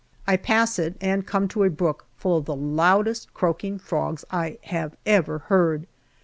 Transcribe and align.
I 0.25 0.35
pass 0.35 0.79
it 0.79 0.95
and 0.99 1.27
come 1.27 1.47
to 1.49 1.61
a 1.63 1.69
brook 1.69 2.05
full 2.17 2.37
of 2.37 2.45
the 2.45 2.55
loudest 2.55 3.31
croaking 3.35 3.77
frogs 3.77 4.25
I 4.31 4.57
have 4.63 4.97
ever 5.05 5.37
heard. 5.37 5.85